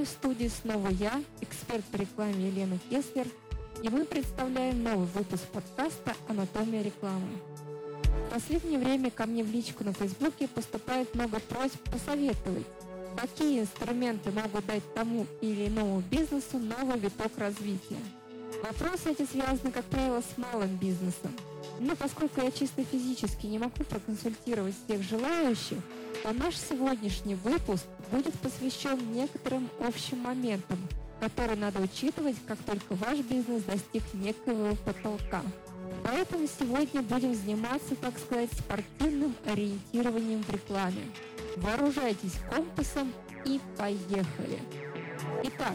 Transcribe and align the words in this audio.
вами 0.00 0.04
в 0.04 0.08
студии 0.08 0.48
снова 0.48 0.88
я, 0.88 1.22
эксперт 1.40 1.84
по 1.86 1.96
рекламе 1.96 2.48
Елена 2.48 2.78
Кеслер, 2.88 3.26
и 3.82 3.88
мы 3.88 4.04
представляем 4.04 4.82
новый 4.82 5.06
выпуск 5.08 5.42
подкаста 5.52 6.14
«Анатомия 6.28 6.82
рекламы». 6.82 7.28
В 8.04 8.32
последнее 8.32 8.78
время 8.78 9.10
ко 9.10 9.26
мне 9.26 9.44
в 9.44 9.50
личку 9.50 9.84
на 9.84 9.92
Фейсбуке 9.92 10.48
поступает 10.48 11.14
много 11.14 11.38
просьб 11.40 11.78
посоветовать, 11.90 12.66
какие 13.16 13.60
инструменты 13.60 14.30
могут 14.30 14.64
дать 14.66 14.82
тому 14.94 15.26
или 15.40 15.68
иному 15.68 16.02
бизнесу 16.10 16.58
новый 16.58 16.98
виток 16.98 17.32
развития. 17.36 17.98
Вопросы 18.62 19.10
эти 19.10 19.26
связаны, 19.26 19.70
как 19.70 19.84
правило, 19.84 20.22
с 20.22 20.38
малым 20.38 20.76
бизнесом. 20.76 21.32
Но 21.78 21.94
поскольку 21.96 22.40
я 22.40 22.50
чисто 22.50 22.84
физически 22.84 23.46
не 23.46 23.58
могу 23.58 23.84
проконсультировать 23.84 24.74
всех 24.84 25.02
желающих, 25.02 25.78
то 26.22 26.32
наш 26.32 26.56
сегодняшний 26.56 27.34
выпуск 27.34 27.84
будет 28.10 28.34
посвящен 28.40 28.98
некоторым 29.12 29.68
общим 29.80 30.18
моментам, 30.18 30.78
которые 31.20 31.56
надо 31.56 31.80
учитывать, 31.80 32.36
как 32.46 32.58
только 32.58 32.94
ваш 32.94 33.18
бизнес 33.20 33.62
достиг 33.62 34.02
некоего 34.14 34.74
потолка. 34.84 35.42
Поэтому 36.04 36.46
сегодня 36.46 37.02
будем 37.02 37.34
заниматься, 37.34 37.94
так 37.96 38.18
сказать, 38.18 38.50
спортивным 38.52 39.34
ориентированием 39.46 40.42
в 40.42 40.50
рекламе. 40.50 41.02
Вооружайтесь 41.56 42.34
компасом 42.54 43.12
и 43.44 43.60
поехали! 43.76 44.60
Итак, 45.44 45.74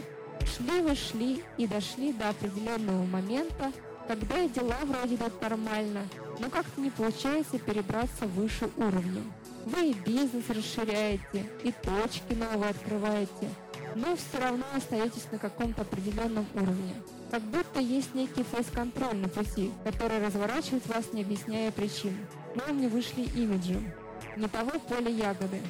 шли 0.56 0.80
вы 0.80 0.94
шли 0.94 1.42
и 1.58 1.66
дошли 1.66 2.12
до 2.12 2.30
определенного 2.30 3.04
момента, 3.04 3.72
когда 4.08 4.46
дела 4.48 4.78
вроде 4.84 5.16
идут 5.16 5.40
нормально, 5.42 6.06
но 6.38 6.48
как-то 6.48 6.80
не 6.80 6.90
получается 6.90 7.58
перебраться 7.58 8.26
выше 8.26 8.70
уровня. 8.76 9.22
Вы 9.66 9.90
и 9.90 9.94
бизнес 9.94 10.48
расширяете, 10.48 11.44
и 11.64 11.72
точки 11.72 12.34
новые 12.34 12.70
открываете, 12.70 13.50
но 13.96 14.14
все 14.14 14.38
равно 14.40 14.64
остаетесь 14.76 15.26
на 15.32 15.38
каком-то 15.38 15.82
определенном 15.82 16.46
уровне. 16.54 16.94
Как 17.32 17.42
будто 17.42 17.80
есть 17.80 18.14
некий 18.14 18.44
фейс-контроль 18.44 19.16
на 19.16 19.28
пути, 19.28 19.72
который 19.82 20.24
разворачивает 20.24 20.86
вас, 20.86 21.12
не 21.12 21.22
объясняя 21.22 21.72
причин. 21.72 22.16
Но 22.54 22.72
не 22.72 22.86
вышли 22.86 23.22
имиджем. 23.22 23.92
Не 24.36 24.46
того 24.46 24.78
поля 24.88 25.10
ягоды. 25.10 25.60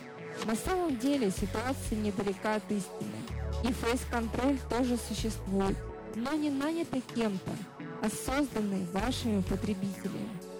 На 0.44 0.56
самом 0.56 0.98
деле 0.98 1.30
ситуация 1.30 1.96
недалека 1.96 2.56
от 2.56 2.70
истины. 2.70 3.16
И 3.64 3.72
фейс-контроль 3.72 4.58
тоже 4.68 4.98
существует, 5.08 5.76
но 6.14 6.34
не 6.34 6.50
нанятый 6.50 7.02
кем-то, 7.14 7.52
а 8.02 8.10
созданный 8.10 8.84
вашими 8.92 9.40
потребителями. 9.40 10.55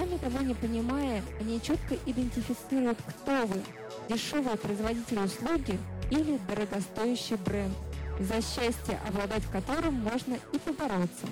Сами 0.00 0.16
того 0.16 0.40
не 0.40 0.54
понимая, 0.54 1.22
они 1.40 1.60
четко 1.60 1.94
идентифицируют, 2.06 2.98
кто 3.06 3.44
вы– 3.44 3.60
дешевый 4.08 4.56
производитель 4.56 5.18
услуги 5.18 5.78
или 6.10 6.40
дорогостоящий 6.48 7.36
бренд, 7.36 7.74
за 8.18 8.36
счастье 8.36 8.98
обладать 9.06 9.44
которым 9.52 9.96
можно 9.96 10.38
и 10.54 10.58
побороться. 10.58 11.26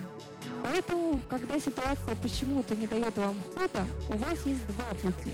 Поэтому, 0.62 1.18
когда 1.30 1.58
ситуация 1.58 2.14
почему-то 2.16 2.76
не 2.76 2.86
дает 2.86 3.16
вам 3.16 3.36
хода, 3.54 3.86
у 4.10 4.18
вас 4.18 4.38
есть 4.44 4.66
два 4.66 4.84
пути. 5.00 5.32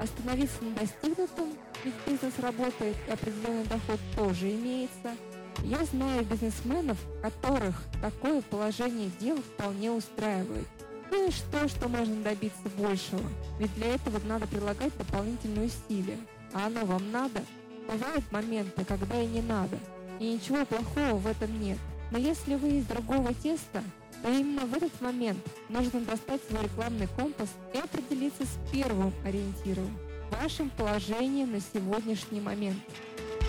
Остановиться 0.00 0.62
на 0.62 0.70
достигнутом, 0.76 1.48
ведь 1.82 1.94
бизнес 2.06 2.38
работает 2.38 2.96
и 3.08 3.10
определенный 3.10 3.64
доход 3.64 3.98
тоже 4.14 4.52
имеется. 4.52 5.16
Я 5.64 5.84
знаю 5.86 6.24
бизнесменов, 6.24 6.98
которых 7.20 7.82
такое 8.00 8.42
положение 8.42 9.10
дел 9.18 9.38
вполне 9.38 9.90
устраивает. 9.90 10.68
Ну 11.10 11.28
и 11.28 11.30
что, 11.30 11.68
что 11.68 11.88
можно 11.88 12.22
добиться 12.22 12.68
большего? 12.76 13.22
Ведь 13.58 13.74
для 13.74 13.94
этого 13.94 14.20
надо 14.26 14.46
прилагать 14.46 14.96
дополнительные 14.96 15.66
усилия. 15.66 16.18
А 16.52 16.66
оно 16.66 16.84
вам 16.84 17.10
надо? 17.10 17.42
Бывают 17.88 18.24
моменты, 18.32 18.84
когда 18.84 19.20
и 19.20 19.26
не 19.26 19.42
надо. 19.42 19.78
И 20.18 20.34
ничего 20.34 20.64
плохого 20.64 21.18
в 21.18 21.26
этом 21.26 21.60
нет. 21.60 21.78
Но 22.10 22.18
если 22.18 22.54
вы 22.54 22.78
из 22.78 22.86
другого 22.86 23.32
теста, 23.34 23.82
то 24.22 24.30
именно 24.30 24.66
в 24.66 24.74
этот 24.74 25.00
момент 25.00 25.38
нужно 25.68 26.00
достать 26.00 26.40
свой 26.48 26.64
рекламный 26.64 27.08
компас 27.16 27.48
и 27.74 27.78
определиться 27.78 28.44
с 28.44 28.72
первым 28.72 29.12
ориентиром– 29.24 29.90
вашим 30.30 30.70
положением 30.70 31.52
на 31.52 31.60
сегодняшний 31.60 32.40
момент. 32.40 32.78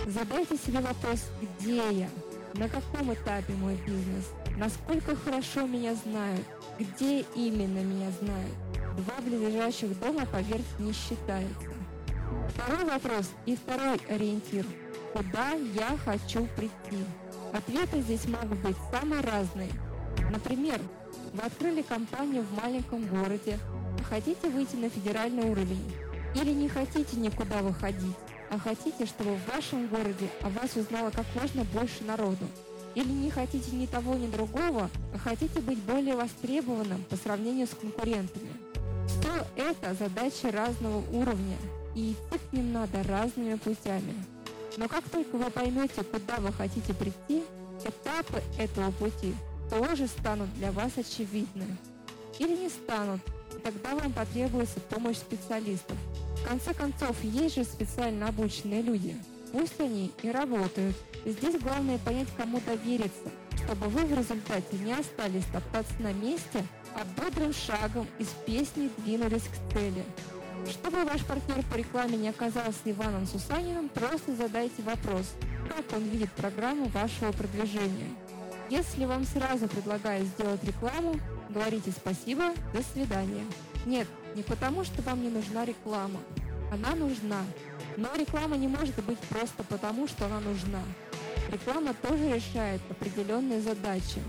Задайте 0.06 0.56
себе 0.56 0.80
вопрос 0.80 1.24
«Где 1.40 1.76
я?», 1.92 2.08
«На 2.54 2.68
каком 2.68 3.12
этапе 3.12 3.52
мой 3.54 3.76
бизнес?», 3.86 4.24
«Насколько 4.58 5.16
хорошо 5.16 5.66
меня 5.66 5.94
знают?», 5.94 6.44
где 6.78 7.22
именно 7.34 7.80
меня 7.80 8.10
знают? 8.20 8.54
Два 8.98 9.20
близлежащих 9.20 9.98
дома 9.98 10.24
поверх 10.26 10.64
не 10.78 10.92
считается. 10.92 11.72
Второй 12.54 12.84
вопрос 12.84 13.30
и 13.46 13.56
второй 13.56 13.96
ориентир. 14.08 14.64
Куда 15.12 15.52
я 15.52 15.96
хочу 16.04 16.46
прийти? 16.56 17.04
Ответы 17.52 18.00
здесь 18.02 18.28
могут 18.28 18.58
быть 18.60 18.76
самые 18.92 19.22
разные. 19.22 19.70
Например, 20.30 20.80
вы 21.32 21.42
открыли 21.42 21.82
компанию 21.82 22.44
в 22.44 22.62
маленьком 22.62 23.04
городе, 23.06 23.58
хотите 24.08 24.48
выйти 24.48 24.76
на 24.76 24.88
федеральный 24.88 25.50
уровень, 25.50 25.92
или 26.36 26.52
не 26.52 26.68
хотите 26.68 27.16
никуда 27.16 27.62
выходить, 27.62 28.16
а 28.50 28.58
хотите, 28.58 29.06
чтобы 29.06 29.34
в 29.34 29.48
вашем 29.48 29.88
городе 29.88 30.28
о 30.42 30.48
вас 30.50 30.76
узнало 30.76 31.10
как 31.10 31.26
можно 31.34 31.64
больше 31.64 32.04
народу. 32.04 32.46
Или 32.94 33.10
не 33.10 33.30
хотите 33.30 33.70
ни 33.76 33.86
того, 33.86 34.14
ни 34.14 34.26
другого, 34.26 34.90
а 35.14 35.18
хотите 35.18 35.60
быть 35.60 35.78
более 35.78 36.16
востребованным 36.16 37.04
по 37.04 37.16
сравнению 37.16 37.66
с 37.66 37.70
конкурентами. 37.70 38.50
Все 39.06 39.46
это 39.56 39.94
задачи 39.94 40.46
разного 40.46 41.02
уровня, 41.12 41.56
и 41.94 42.12
идти 42.12 42.38
к 42.38 42.52
ним 42.52 42.72
надо 42.72 43.02
разными 43.04 43.54
путями. 43.54 44.14
Но 44.76 44.88
как 44.88 45.08
только 45.08 45.36
вы 45.36 45.50
поймете, 45.50 46.02
куда 46.04 46.36
вы 46.38 46.52
хотите 46.52 46.94
прийти, 46.94 47.44
этапы 47.84 48.42
этого 48.58 48.90
пути 48.92 49.34
тоже 49.70 50.06
станут 50.06 50.52
для 50.54 50.72
вас 50.72 50.92
очевидны. 50.96 51.76
Или 52.38 52.56
не 52.56 52.68
станут, 52.68 53.20
и 53.56 53.58
тогда 53.60 53.94
вам 53.94 54.12
потребуется 54.12 54.80
помощь 54.80 55.16
специалистов. 55.16 55.96
В 56.36 56.48
конце 56.48 56.72
концов, 56.74 57.16
есть 57.22 57.56
же 57.56 57.64
специально 57.64 58.28
обученные 58.28 58.82
люди. 58.82 59.16
Пусть 59.52 59.80
они 59.80 60.12
и 60.22 60.30
работают– 60.30 60.96
Здесь 61.28 61.60
главное 61.60 61.98
понять, 61.98 62.28
кому 62.36 62.60
довериться, 62.60 63.30
чтобы 63.64 63.88
вы 63.88 64.04
в 64.06 64.16
результате 64.16 64.76
не 64.78 64.92
остались 64.92 65.44
топтаться 65.52 65.92
на 65.98 66.12
месте, 66.12 66.64
а 66.94 67.04
бодрым 67.20 67.52
шагом 67.52 68.06
из 68.18 68.28
песни 68.46 68.90
двинулись 68.98 69.42
к 69.42 69.72
цели. 69.74 70.04
Чтобы 70.70 71.04
ваш 71.04 71.24
партнер 71.24 71.62
по 71.70 71.76
рекламе 71.76 72.16
не 72.16 72.30
оказался 72.30 72.78
Иваном 72.84 73.26
Сусаниным, 73.26 73.88
просто 73.90 74.34
задайте 74.36 74.82
вопрос, 74.82 75.34
как 75.68 75.84
он 75.96 76.04
видит 76.04 76.32
программу 76.32 76.86
вашего 76.86 77.32
продвижения. 77.32 78.08
Если 78.70 79.04
вам 79.04 79.24
сразу 79.24 79.68
предлагают 79.68 80.26
сделать 80.28 80.64
рекламу, 80.64 81.20
говорите 81.50 81.90
спасибо, 81.90 82.54
до 82.72 82.82
свидания. 82.82 83.44
Нет, 83.86 84.06
не 84.34 84.42
потому, 84.42 84.84
что 84.84 85.02
вам 85.02 85.22
не 85.22 85.28
нужна 85.28 85.64
реклама. 85.64 86.20
Она 86.70 86.94
нужна. 86.94 87.42
Но 87.96 88.14
реклама 88.14 88.56
не 88.56 88.68
может 88.68 88.94
быть 89.04 89.18
просто 89.20 89.62
потому, 89.64 90.06
что 90.06 90.26
она 90.26 90.40
нужна. 90.40 90.82
Реклама 91.50 91.94
тоже 91.94 92.34
решает 92.34 92.80
определенные 92.90 93.60
задачи. 93.60 94.22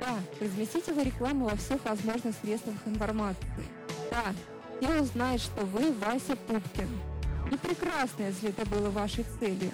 Да, 0.00 0.16
разместите 0.40 0.92
вы 0.92 1.04
рекламу 1.04 1.48
во 1.48 1.56
всех 1.56 1.84
возможных 1.84 2.34
средствах 2.42 2.76
информации. 2.86 3.46
Да, 4.10 4.32
все 4.80 5.00
узнают, 5.00 5.40
что 5.40 5.64
вы 5.64 5.92
Вася 5.92 6.36
Пупкин. 6.36 6.88
И 7.50 7.56
прекрасно, 7.56 8.24
если 8.24 8.50
это 8.50 8.64
было 8.66 8.90
вашей 8.90 9.24
целью. 9.38 9.70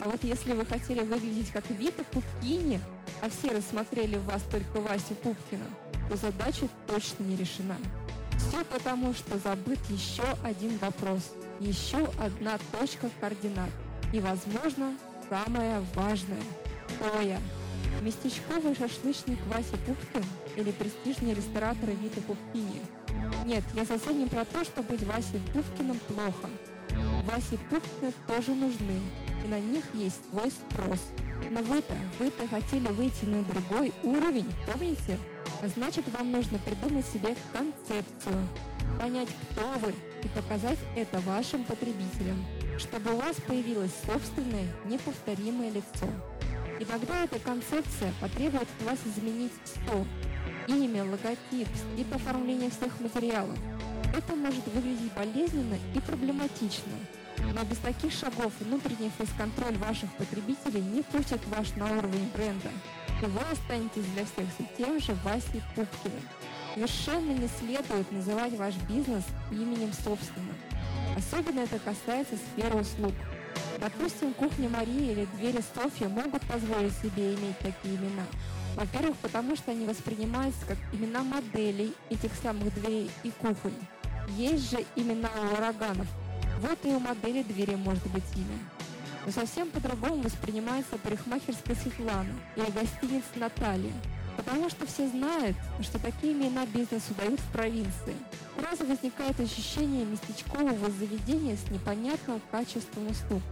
А 0.00 0.08
вот 0.08 0.22
если 0.22 0.52
вы 0.52 0.64
хотели 0.64 1.00
выглядеть 1.00 1.50
как 1.50 1.68
Вита 1.70 2.04
Пупкини, 2.04 2.80
а 3.20 3.28
все 3.28 3.50
рассмотрели 3.50 4.16
в 4.16 4.24
вас 4.24 4.42
только 4.50 4.80
Васю 4.80 5.14
Пупкина, 5.16 5.64
то 6.08 6.16
задача 6.16 6.68
точно 6.86 7.24
не 7.24 7.36
решена. 7.36 7.76
Все 8.38 8.64
потому, 8.64 9.12
что 9.14 9.38
забыт 9.38 9.78
еще 9.88 10.24
один 10.42 10.78
вопрос, 10.78 11.32
еще 11.60 12.08
одна 12.18 12.58
точка 12.72 13.10
координат. 13.20 13.70
И, 14.12 14.20
возможно, 14.20 14.94
самое 15.28 15.80
важное. 15.94 16.42
Кто 16.88 17.20
я? 17.20 17.38
Местечковый 18.02 18.74
шашлычник 18.74 19.38
Вася 19.46 19.76
Пупкин 19.86 20.24
или 20.56 20.70
престижный 20.70 21.34
ресторатор 21.34 21.90
Вита 21.90 22.20
Пупкини? 22.22 22.80
Нет, 23.44 23.64
я 23.74 23.84
совсем 23.84 24.18
не 24.18 24.26
про 24.26 24.44
то, 24.44 24.64
что 24.64 24.82
быть 24.82 25.02
Васей 25.04 25.40
Пупкиным 25.52 25.98
плохо. 26.08 26.48
Васе 27.24 27.58
Пупкины 27.70 28.12
тоже 28.26 28.54
нужны, 28.54 29.00
и 29.44 29.48
на 29.48 29.60
них 29.60 29.84
есть 29.94 30.20
свой 30.30 30.50
спрос. 30.50 31.00
Но 31.50 31.60
вы-то, 31.62 31.94
вы-то 32.18 32.46
хотели 32.48 32.86
выйти 32.88 33.24
на 33.24 33.42
другой 33.44 33.92
уровень, 34.02 34.50
помните? 34.70 35.18
Значит, 35.62 36.04
вам 36.16 36.30
нужно 36.32 36.58
придумать 36.58 37.06
себе 37.06 37.34
концепцию, 37.52 38.48
понять, 39.00 39.28
кто 39.50 39.62
вы, 39.80 39.94
и 40.22 40.28
показать 40.28 40.78
это 40.96 41.18
вашим 41.20 41.64
потребителям 41.64 42.44
чтобы 42.78 43.12
у 43.12 43.16
вас 43.16 43.36
появилось 43.46 43.90
собственное 44.06 44.66
неповторимое 44.84 45.70
лицо. 45.70 46.06
И 46.78 46.84
тогда 46.84 47.24
эта 47.24 47.38
концепция 47.40 48.12
потребует 48.20 48.68
от 48.78 48.86
вас 48.86 48.98
изменить 49.04 49.52
все. 49.64 50.06
имя, 50.68 51.04
логотип, 51.04 51.68
тип 51.96 52.14
оформления 52.14 52.70
всех 52.70 53.00
материалов. 53.00 53.58
Это 54.16 54.36
может 54.36 54.66
выглядеть 54.68 55.12
болезненно 55.12 55.76
и 55.94 56.00
проблематично, 56.00 56.92
но 57.38 57.64
без 57.64 57.78
таких 57.78 58.12
шагов 58.12 58.52
внутренний 58.60 59.10
фейс-контроль 59.18 59.76
ваших 59.78 60.12
потребителей 60.14 60.80
не 60.80 61.02
пустит 61.02 61.40
ваш 61.48 61.74
на 61.74 61.86
уровень 61.98 62.30
бренда, 62.34 62.70
и 63.22 63.26
вы 63.26 63.40
останетесь 63.50 64.04
для 64.14 64.24
всех 64.24 64.46
все 64.54 64.66
тем 64.76 65.00
же 65.00 65.14
Васей 65.24 65.62
Пупкиным. 65.74 66.22
Совершенно 66.74 67.32
не 67.32 67.48
следует 67.48 68.10
называть 68.12 68.54
ваш 68.56 68.74
бизнес 68.88 69.24
именем 69.50 69.92
собственным. 69.92 70.54
Особенно 71.16 71.60
это 71.60 71.78
касается 71.78 72.36
сферы 72.36 72.76
услуг. 72.80 73.14
Допустим, 73.80 74.32
кухня 74.34 74.68
Марии 74.68 75.12
или 75.12 75.28
двери 75.36 75.62
Софья 75.74 76.08
могут 76.08 76.42
позволить 76.42 76.92
себе 76.98 77.34
иметь 77.34 77.58
такие 77.58 77.96
имена. 77.96 78.24
Во-первых, 78.76 79.16
потому 79.16 79.56
что 79.56 79.72
они 79.72 79.86
воспринимаются 79.86 80.64
как 80.66 80.78
имена 80.92 81.22
моделей 81.22 81.94
этих 82.10 82.32
самых 82.42 82.72
дверей 82.74 83.10
и 83.24 83.30
кухонь. 83.30 83.74
Есть 84.36 84.70
же 84.70 84.84
имена 84.94 85.30
ураганов. 85.56 86.06
Вот 86.60 86.78
и 86.84 86.88
у 86.88 87.00
модели 87.00 87.42
двери 87.42 87.74
может 87.74 88.06
быть 88.08 88.24
имя. 88.36 88.77
Но 89.28 89.32
совсем 89.32 89.68
по-другому 89.68 90.22
воспринимается 90.22 90.96
парикмахерская 90.96 91.76
Светлана 91.76 92.32
или 92.56 92.70
гостиница 92.70 93.26
Наталья. 93.34 93.92
Потому 94.38 94.70
что 94.70 94.86
все 94.86 95.06
знают, 95.06 95.54
что 95.82 95.98
такие 95.98 96.32
имена 96.32 96.64
бизнесу 96.64 97.12
дают 97.14 97.38
в 97.38 97.52
провинции. 97.52 98.16
Сразу 98.58 98.86
возникает 98.86 99.38
ощущение 99.38 100.06
местечкового 100.06 100.90
заведения 100.90 101.58
с 101.58 101.70
непонятным 101.70 102.40
качеством 102.50 103.08
услуг. 103.08 103.42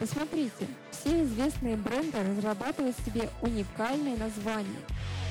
Посмотрите, 0.00 0.66
все 0.90 1.22
известные 1.24 1.76
бренды 1.76 2.16
разрабатывают 2.22 2.96
себе 3.04 3.28
уникальные 3.42 4.16
названия. 4.16 4.80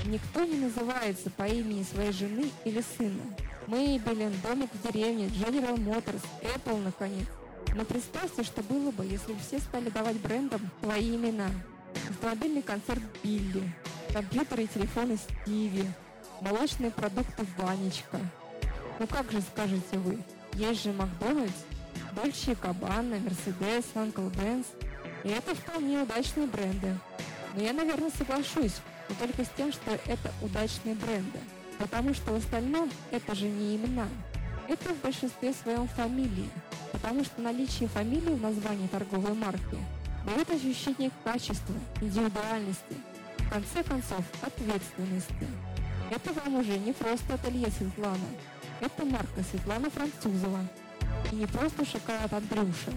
Никто 0.05 0.45
не 0.45 0.59
называется 0.59 1.31
по 1.31 1.47
имени 1.47 1.81
своей 1.81 2.11
жены 2.11 2.51
или 2.63 2.83
сына. 2.95 3.23
Maybelline, 3.65 4.35
домик 4.43 4.69
в 4.71 4.87
деревне, 4.87 5.29
General 5.29 5.77
Motors, 5.77 6.21
Apple, 6.43 6.79
наконец. 6.83 7.25
Но 7.75 7.83
представьте, 7.83 8.43
что 8.43 8.63
было 8.63 8.89
бы, 8.91 9.05
если 9.05 9.33
бы 9.33 9.39
все 9.39 9.59
стали 9.59 9.89
давать 9.89 10.15
брендам 10.21 10.61
свои 10.81 11.15
имена. 11.15 11.49
Автомобильный 12.09 12.61
концерт 12.61 13.01
Билли, 13.21 13.69
компьютеры 14.13 14.63
и 14.63 14.67
телефоны 14.67 15.17
Стиви, 15.17 15.85
молочные 16.39 16.91
продукты 16.91 17.45
Ванечка. 17.57 18.19
Ну 18.97 19.07
как 19.07 19.29
же, 19.29 19.41
скажете 19.41 19.97
вы, 19.97 20.19
есть 20.53 20.83
же 20.83 20.93
Макдональдс, 20.93 21.53
Дольче 22.15 22.55
Кабана, 22.55 23.19
Мерседес, 23.19 23.83
Uncle 23.93 24.31
Benz. 24.35 24.65
И 25.25 25.29
это 25.29 25.53
вполне 25.53 26.01
удачные 26.01 26.47
бренды. 26.47 26.97
Но 27.55 27.61
я, 27.61 27.73
наверное, 27.73 28.11
соглашусь, 28.17 28.75
но 29.09 29.15
только 29.15 29.43
с 29.43 29.49
тем, 29.57 29.73
что 29.73 29.91
это 30.05 30.31
удачные 30.41 30.95
бренды. 30.95 31.39
Потому 31.77 32.13
что 32.13 32.31
в 32.31 32.35
остальном 32.35 32.89
это 33.11 33.35
же 33.35 33.49
не 33.49 33.75
имена. 33.75 34.07
Это 34.69 34.93
в 34.93 35.01
большинстве 35.01 35.53
своем 35.53 35.89
фамилии. 35.89 36.49
Потому 36.95 37.25
что 37.25 37.41
наличие 37.41 37.89
фамилии 37.89 38.35
в 38.35 38.41
названии 38.41 38.87
торговой 38.87 39.33
марки 39.33 39.77
дает 40.25 40.49
ощущение 40.49 41.11
качества, 41.25 41.75
индивидуальности, 41.99 42.95
в 43.37 43.49
конце 43.49 43.83
концов, 43.83 44.23
ответственности. 44.41 45.45
Это 46.09 46.31
вам 46.31 46.55
уже 46.55 46.77
не 46.77 46.93
просто 46.93 47.33
ателье 47.33 47.69
Светлана. 47.69 48.29
Это 48.79 49.03
марка 49.03 49.43
Светлана 49.51 49.89
Французова, 49.89 50.61
и 51.33 51.35
не 51.35 51.45
просто 51.47 51.85
шоколад 51.85 52.31
Андрюша, 52.31 52.93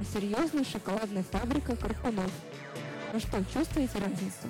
а 0.00 0.04
серьезная 0.12 0.64
шоколадная 0.64 1.22
фабрика 1.22 1.76
Карпунов. 1.76 2.32
Ну 3.12 3.20
что, 3.20 3.44
чувствуете 3.54 4.00
разницу? 4.00 4.48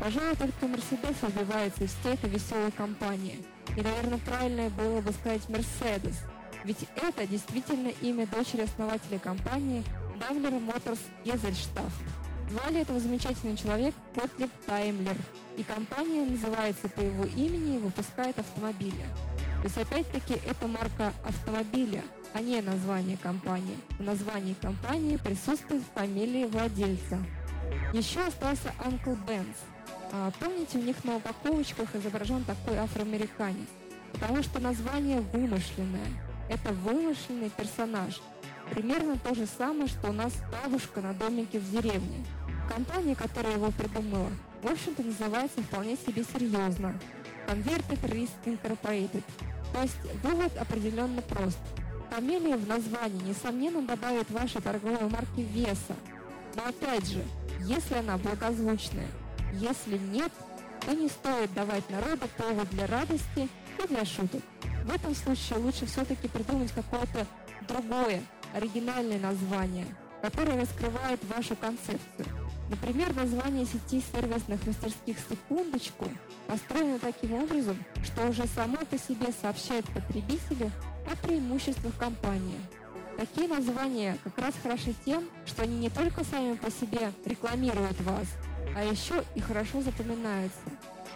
Пожалуй, 0.00 0.34
только 0.34 0.66
Мерседес 0.66 1.14
выбивается 1.22 1.84
из 1.84 1.94
всей 1.94 2.14
этой 2.14 2.30
веселой 2.30 2.72
компании. 2.72 3.44
И, 3.76 3.80
наверное, 3.80 4.18
правильно 4.18 4.70
было 4.70 5.00
бы 5.02 5.12
сказать 5.12 5.48
Мерседес. 5.48 6.16
Ведь 6.64 6.86
это 6.96 7.26
действительно 7.26 7.88
имя 8.00 8.26
дочери 8.26 8.62
основателя 8.62 9.18
компании 9.18 9.84
Daimler 10.18 10.60
Motors 10.64 11.00
Гезельштаф. 11.24 11.92
Звали 12.50 12.80
этого 12.80 12.98
замечательного 12.98 13.56
человека 13.56 13.96
Котлеб 14.14 14.50
Таймлер. 14.66 15.16
И 15.56 15.62
компания 15.62 16.24
называется 16.24 16.88
по 16.88 17.00
его 17.00 17.24
имени 17.24 17.76
и 17.76 17.78
выпускает 17.78 18.38
автомобили. 18.38 19.04
То 19.60 19.64
есть 19.64 19.78
опять-таки 19.78 20.34
это 20.46 20.66
марка 20.66 21.12
автомобиля– 21.24 22.02
а 22.34 22.40
не 22.40 22.60
название 22.60 23.16
компании. 23.16 23.78
В 23.98 24.02
названии 24.02 24.54
компании 24.54 25.16
присутствует 25.16 25.82
фамилия 25.94 26.46
владельца. 26.46 27.18
Еще 27.92 28.20
остался 28.20 28.72
Uncle 28.84 29.18
Benz. 29.26 29.56
А, 30.12 30.30
помните, 30.38 30.78
у 30.78 30.82
них 30.82 31.04
на 31.04 31.16
упаковочках 31.16 31.94
изображен 31.94 32.44
такой 32.44 32.76
афроамериканец? 32.78 33.68
Потому 34.12 34.42
что 34.42 34.60
название 34.60 35.20
вымышленное. 35.20 36.27
Это 36.48 36.72
вымышленный 36.72 37.50
персонаж. 37.50 38.20
Примерно 38.70 39.18
то 39.18 39.34
же 39.34 39.46
самое, 39.46 39.88
что 39.88 40.10
у 40.10 40.12
нас 40.12 40.32
бабушка 40.50 41.00
на 41.00 41.14
домике 41.14 41.58
в 41.58 41.70
деревне. 41.70 42.24
Компания, 42.68 43.14
которая 43.14 43.54
его 43.54 43.70
придумала, 43.70 44.30
в 44.62 44.66
общем-то 44.66 45.02
называется 45.02 45.62
вполне 45.62 45.96
себе 45.96 46.24
серьезно. 46.24 46.98
Converted 47.46 48.00
Risk 48.02 48.30
Incorporated. 48.44 49.22
То 49.72 49.82
есть 49.82 49.96
вывод 50.22 50.56
определенно 50.56 51.22
прост. 51.22 51.58
Фамилия 52.10 52.56
в 52.56 52.66
названии, 52.66 53.28
несомненно, 53.28 53.82
добавит 53.82 54.30
вашей 54.30 54.60
торговой 54.60 55.08
марке 55.08 55.42
веса. 55.42 55.94
Но 56.56 56.66
опять 56.66 57.06
же, 57.06 57.22
если 57.60 57.94
она 57.94 58.16
благозвучная, 58.16 59.08
если 59.54 59.98
нет, 59.98 60.32
то 60.88 60.94
не 60.94 61.08
стоит 61.10 61.52
давать 61.52 61.90
народу 61.90 62.26
повод 62.38 62.66
для 62.70 62.86
радости 62.86 63.46
и 63.78 63.88
для 63.88 64.06
шуток. 64.06 64.40
В 64.86 64.94
этом 64.94 65.14
случае 65.14 65.58
лучше 65.58 65.84
все-таки 65.84 66.28
придумать 66.28 66.72
какое-то 66.72 67.26
другое, 67.68 68.22
оригинальное 68.54 69.18
название, 69.18 69.84
которое 70.22 70.58
раскрывает 70.58 71.22
вашу 71.24 71.56
концепцию. 71.56 72.26
Например, 72.70 73.14
название 73.14 73.66
сети 73.66 74.02
сервисных 74.14 74.66
мастерских 74.66 75.18
«Секундочку» 75.28 76.06
построено 76.46 76.98
таким 76.98 77.34
образом, 77.34 77.76
что 78.02 78.26
уже 78.26 78.46
само 78.46 78.78
по 78.78 78.96
себе 78.96 79.26
сообщает 79.42 79.84
потребителю 79.92 80.70
о 81.12 81.14
преимуществах 81.26 81.94
компании. 81.98 82.60
Такие 83.18 83.46
названия 83.46 84.16
как 84.24 84.38
раз 84.38 84.54
хороши 84.62 84.94
тем, 85.04 85.28
что 85.44 85.64
они 85.64 85.76
не 85.76 85.90
только 85.90 86.24
сами 86.24 86.54
по 86.54 86.70
себе 86.70 87.12
рекламируют 87.26 88.00
вас, 88.00 88.26
а 88.78 88.84
еще 88.84 89.24
и 89.34 89.40
хорошо 89.40 89.82
запоминаются. 89.82 90.60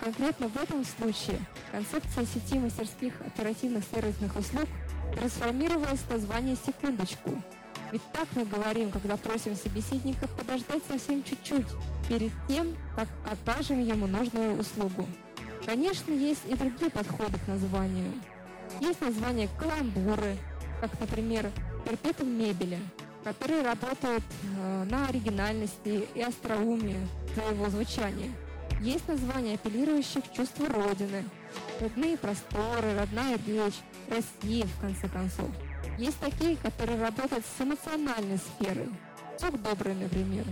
Конкретно 0.02 0.48
в 0.48 0.56
этом 0.56 0.84
случае 0.84 1.38
концепция 1.70 2.26
сети 2.26 2.58
мастерских 2.58 3.20
оперативных 3.20 3.84
сервисных 3.94 4.34
услуг 4.34 4.66
трансформировалась 5.14 6.00
в 6.00 6.10
название 6.10 6.56
«Секундочку». 6.66 7.40
Ведь 7.92 8.02
так 8.12 8.26
мы 8.34 8.44
говорим, 8.44 8.90
когда 8.90 9.16
просим 9.16 9.54
собеседника 9.54 10.26
подождать 10.26 10.82
совсем 10.88 11.22
чуть-чуть, 11.22 11.68
перед 12.08 12.32
тем, 12.48 12.74
как 12.96 13.06
окажем 13.30 13.80
ему 13.80 14.08
нужную 14.08 14.58
услугу. 14.58 15.06
Конечно, 15.64 16.10
есть 16.10 16.42
и 16.48 16.56
другие 16.56 16.90
подходы 16.90 17.38
к 17.38 17.46
названию. 17.46 18.12
Есть 18.80 19.00
названия 19.02 19.48
каламбуры, 19.56 20.36
как, 20.80 20.98
например, 20.98 21.48
перпетум 21.84 22.28
мебели, 22.28 22.78
которые 23.22 23.62
работают 23.62 24.24
э, 24.58 24.84
на 24.90 25.06
оригинальности 25.06 26.08
и 26.12 26.22
остроумии 26.22 27.06
своего 27.34 27.68
звучания. 27.68 28.32
Есть 28.82 29.06
названия, 29.06 29.54
апеллирующие 29.54 30.22
к 30.22 30.32
чувству 30.32 30.66
Родины, 30.66 31.24
родные 31.80 32.16
просторы, 32.16 32.98
родная 32.98 33.38
речь, 33.46 33.78
Россия, 34.08 34.66
в 34.66 34.80
конце 34.80 35.08
концов. 35.08 35.48
Есть 35.98 36.18
такие, 36.18 36.56
которые 36.56 37.00
работают 37.00 37.44
с 37.46 37.60
эмоциональной 37.62 38.38
сферой, 38.38 38.88
сок 39.38 39.62
добрый, 39.62 39.94
например. 39.94 40.44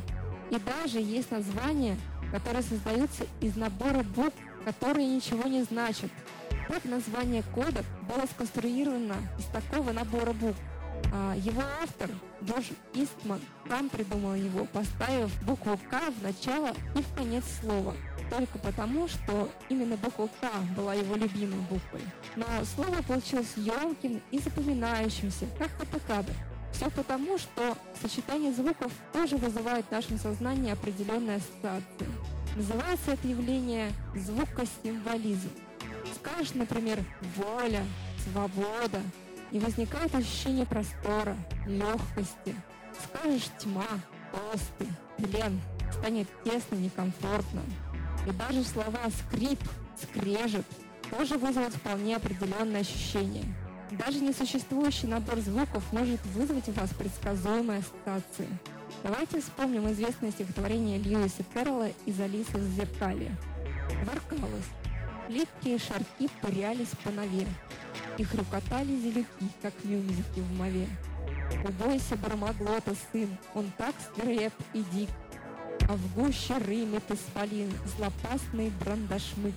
И 0.51 0.57
даже 0.61 1.01
есть 1.01 1.33
названия, 1.33 1.97
которые 2.31 2.63
создаются 2.63 3.27
из 3.41 3.57
набора 3.57 4.05
букв, 4.05 4.37
которые 4.65 5.09
ничего 5.09 5.49
не 5.49 5.65
значат, 5.65 6.13
так 6.69 6.85
название 6.85 7.43
кода 7.53 7.85
было 8.03 8.27
сконструировано 8.33 9.17
из 9.41 9.45
такого 9.47 9.91
набора 9.91 10.33
букв. 10.35 10.61
А, 11.13 11.35
его 11.35 11.63
автор, 11.83 12.11
Джош 12.45 12.67
Истман, 12.95 13.41
сам 13.69 13.89
придумал 13.89 14.35
его, 14.35 14.67
поставив 14.67 15.31
букву 15.43 15.79
«К» 15.91 16.13
в 16.13 16.23
начало 16.23 16.71
и 16.95 17.03
в 17.03 17.15
конец 17.17 17.45
слова. 17.61 17.95
Только 18.31 18.59
потому, 18.59 19.09
что 19.09 19.51
именно 19.69 19.97
буква 19.97 20.29
«К» 20.41 20.49
была 20.77 20.95
его 20.95 21.17
любимой 21.17 21.59
буквой. 21.69 22.03
Но 22.37 22.47
слово 22.77 23.03
получилось 23.03 23.53
емким 23.57 24.23
и 24.31 24.39
запоминающимся, 24.39 25.47
как 25.59 25.69
катакадр. 25.77 26.33
Все 26.73 26.89
потому, 26.91 27.37
что 27.37 27.77
сочетание 28.01 28.53
звуков 28.53 28.93
тоже 29.13 29.37
вызывает 29.37 29.85
в 29.87 29.91
нашем 29.91 30.19
сознании 30.19 30.73
определенные 30.73 31.39
ассоциации. 31.39 32.07
Называется 32.55 33.13
это 33.13 33.27
явление 33.27 33.91
звукосимволизм. 34.15 35.51
Скажешь, 36.15 36.55
например, 36.55 36.99
воля, 37.37 37.85
свобода, 38.25 39.01
и 39.51 39.59
возникает 39.59 40.15
ощущение 40.15 40.67
простора, 40.67 41.37
легкости. 41.67 42.55
Скажешь 43.05 43.51
тьма, 43.59 43.87
толстый, 44.31 44.89
плен, 45.17 45.61
станет 45.93 46.29
тесно, 46.45 46.77
некомфортно. 46.77 47.63
И 48.27 48.31
даже 48.33 48.63
слова 48.65 49.01
скрип, 49.11 49.61
скрежет 50.01 50.67
тоже 51.11 51.39
вызовут 51.39 51.75
вполне 51.75 52.17
определенные 52.17 52.81
ощущения. 52.81 53.45
Даже 53.91 54.21
несуществующий 54.21 55.09
набор 55.09 55.41
звуков 55.41 55.83
может 55.93 56.25
вызвать 56.27 56.69
у 56.69 56.73
вас 56.73 56.91
предсказуемые 56.91 57.81
ассоциации. 57.81 58.47
Давайте 59.03 59.41
вспомним 59.41 59.91
известное 59.91 60.31
стихотворение 60.31 60.99
Льюиса 60.99 61.43
Кэрролла 61.53 61.89
из 62.07 62.21
«Алисы 62.21 62.57
в 62.57 62.75
зеркале». 62.75 63.31
Воркалось. 64.05 64.69
Липкие 65.29 65.79
шарки 65.79 66.29
пырялись 66.41 66.91
по 67.03 67.11
нове. 67.11 67.47
И 68.19 68.25
хрюкотали 68.25 69.01
зелюки, 69.01 69.49
как 69.63 69.73
мюзики 69.85 70.41
в 70.41 70.53
мове. 70.57 70.87
Убойся, 71.67 72.17
Бармаглота, 72.17 72.93
сын, 73.11 73.29
он 73.55 73.71
так 73.77 73.95
свиреп 74.15 74.53
и 74.73 74.85
дик, 74.93 75.11
А 75.91 75.95
в 75.97 76.15
гуще 76.15 76.57
рымет 76.59 77.03
исполин 77.11 77.73
злопастный 77.97 78.71
брандашмык. 78.79 79.55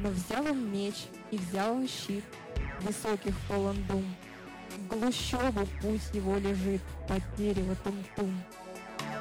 Но 0.00 0.08
взял 0.08 0.42
он 0.46 0.72
меч 0.72 1.04
и 1.30 1.36
взял 1.36 1.74
он 1.74 1.86
щит, 1.86 2.24
Высоких 2.80 3.34
полон 3.46 3.76
дум. 3.86 4.02
В 4.74 4.86
глущобу 4.88 5.66
путь 5.82 6.14
его 6.14 6.38
лежит 6.38 6.80
под 7.06 7.22
дерево 7.36 7.76
тум-тум. 7.84 8.42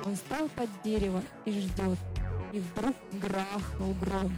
Он 0.05 0.15
стал 0.15 0.47
под 0.55 0.69
дерево 0.81 1.21
и 1.43 1.51
ждет, 1.51 1.99
и 2.53 2.59
вдруг 2.61 2.95
грахнул 3.11 3.93
гром. 3.95 4.33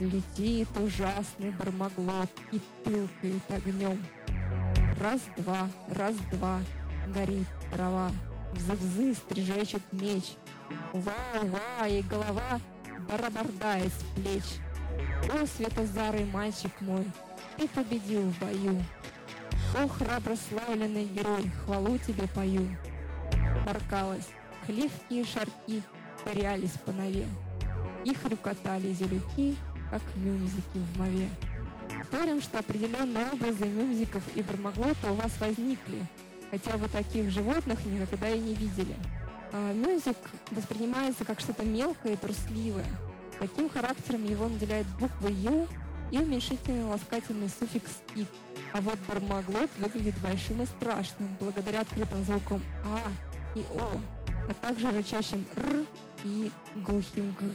Летит 0.00 0.68
ужасный 0.78 1.50
бармаглот 1.50 2.30
и 2.52 2.60
пылкает 2.82 3.42
огнем. 3.50 4.02
Раз-два, 4.98 5.68
раз-два, 5.88 6.60
горит 7.08 7.46
трава, 7.70 8.10
Взы-взы 8.52 9.14
стрижечет 9.14 9.82
меч. 9.92 10.36
Ува-ува, 10.92 11.88
и 11.88 12.02
голова 12.02 12.60
барабардает 13.08 13.92
с 13.92 14.14
плеч. 14.14 14.44
О, 15.30 15.46
светозарый 15.46 16.24
мальчик 16.26 16.72
мой, 16.80 17.06
ты 17.56 17.68
победил 17.68 18.22
в 18.22 18.38
бою. 18.38 18.82
О, 19.76 19.88
храброславленный 19.88 21.06
герой, 21.06 21.50
хвалу 21.64 21.98
тебе 21.98 22.28
пою. 22.34 22.66
Поркалась, 23.66 24.28
хлевкие 24.66 25.24
шарки 25.24 25.82
парялись 26.24 26.78
по 26.84 26.92
нове. 26.92 27.26
Их 28.04 28.22
рюкотали 28.24 28.92
зелюки, 28.92 29.56
как 29.90 30.02
мюзики 30.16 30.78
в 30.78 30.98
мове. 30.98 31.28
Спорим, 32.04 32.42
что 32.42 32.58
определенные 32.58 33.26
образы 33.32 33.66
мюзиков 33.66 34.22
и 34.34 34.42
бармаглота 34.42 35.12
у 35.12 35.14
вас 35.14 35.32
возникли, 35.40 36.06
хотя 36.52 36.76
вы 36.76 36.86
таких 36.88 37.30
животных 37.30 37.84
никогда 37.86 38.28
и 38.28 38.38
не 38.38 38.54
видели. 38.54 38.94
А 39.52 39.72
мюзик 39.72 40.18
воспринимается 40.50 41.24
как 41.24 41.40
что-то 41.40 41.64
мелкое 41.64 42.12
и 42.12 42.16
трусливое. 42.16 42.84
Таким 43.38 43.70
характером 43.70 44.24
его 44.24 44.48
наделяет 44.48 44.86
буква 45.00 45.28
«ю» 45.28 45.66
и 46.10 46.18
уменьшительный 46.18 46.84
ласкательный 46.84 47.48
суффикс 47.48 47.90
«ик». 48.14 48.28
А 48.74 48.82
вот 48.82 48.98
бармаглот 49.08 49.70
выглядит 49.78 50.14
большим 50.18 50.62
и 50.62 50.66
страшным, 50.66 51.36
благодаря 51.40 51.80
открытым 51.80 52.22
звукам 52.24 52.62
«а» 52.84 53.00
и 53.58 53.64
«о», 53.74 53.90
а 54.48 54.54
также 54.54 54.90
рычащим 54.90 55.46
«р» 55.56 55.86
и 56.24 56.52
глухим 56.76 57.34
«г». 57.40 57.46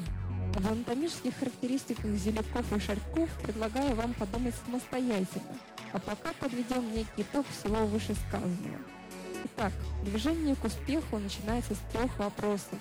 В 0.57 0.67
анатомических 0.67 1.37
характеристиках 1.37 2.11
зеляков 2.15 2.73
и 2.73 2.79
шарьков 2.79 3.29
предлагаю 3.43 3.93
вам 3.93 4.15
подумать 4.15 4.55
самостоятельно, 4.65 5.55
а 5.93 5.99
пока 5.99 6.33
подведем 6.39 6.95
некий 6.95 7.21
итог 7.21 7.45
всего 7.47 7.85
вышесказанного. 7.85 8.79
Итак, 9.45 9.71
движение 10.03 10.55
к 10.55 10.65
успеху 10.65 11.19
начинается 11.19 11.75
с 11.75 11.93
трех 11.93 12.17
вопросов. 12.17 12.79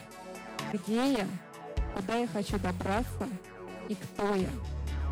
Где 0.72 1.12
я? 1.12 1.26
Куда 1.94 2.16
я 2.16 2.26
хочу 2.26 2.58
добраться? 2.58 3.28
И 3.90 3.94
кто 3.94 4.34
я? 4.34 4.48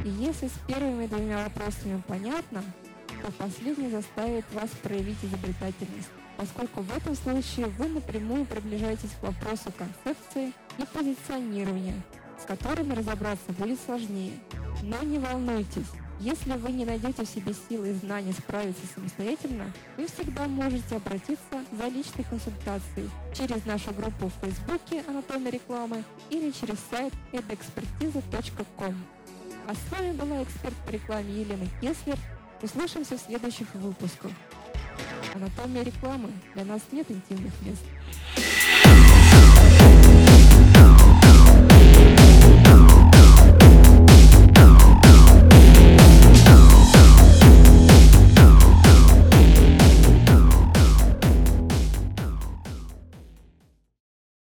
И 0.03 0.09
если 0.09 0.49
с 0.49 0.59
первыми 0.67 1.07
двумя 1.07 1.45
вопросами 1.45 2.03
понятно, 2.09 2.65
то 3.23 3.31
последний 3.33 3.91
заставит 3.91 4.51
вас 4.55 4.71
проявить 4.83 5.23
изобретательность, 5.23 6.09
поскольку 6.39 6.81
в 6.81 6.97
этом 6.97 7.15
случае 7.15 7.67
вы 7.67 7.89
напрямую 7.89 8.47
приближаетесь 8.47 9.13
к 9.21 9.23
вопросу 9.23 9.71
концепции 9.77 10.55
и 10.79 10.87
позиционирования, 10.95 12.03
с 12.41 12.47
которыми 12.47 12.95
разобраться 12.95 13.53
будет 13.59 13.79
сложнее. 13.81 14.39
Но 14.83 15.03
не 15.03 15.19
волнуйтесь, 15.19 15.89
если 16.21 16.53
вы 16.53 16.71
не 16.73 16.85
найдете 16.85 17.25
в 17.25 17.29
себе 17.29 17.53
силы 17.69 17.91
и 17.91 17.93
знания 17.93 18.33
справиться 18.33 18.83
самостоятельно, 18.95 19.73
вы 19.97 20.07
всегда 20.07 20.47
можете 20.47 20.97
обратиться 20.97 21.65
за 21.73 21.89
личной 21.89 22.25
консультацией 22.25 23.11
через 23.35 23.65
нашу 23.67 23.93
группу 23.93 24.29
в 24.29 24.45
Фейсбуке 24.45 25.03
«Анатомия 25.09 25.51
рекламы» 25.51 26.05
или 26.31 26.51
через 26.51 26.79
сайт 26.91 27.13
edaexpertiza.com. 27.33 28.95
А 29.67 29.75
с 29.75 29.93
вами 29.93 30.13
была 30.13 30.43
эксперт 30.43 30.75
по 30.87 30.91
рекламе 30.91 31.41
Елена 31.41 31.67
Кеслер. 31.81 32.19
Услышимся 32.63 33.17
в 33.17 33.21
следующих 33.21 33.75
выпусках. 33.75 34.31
Анатомия 35.35 35.83
рекламы. 35.83 36.31
Для 36.55 36.65
нас 36.65 36.83
нет 36.93 37.11
интимных 37.11 37.53
мест. 37.63 37.83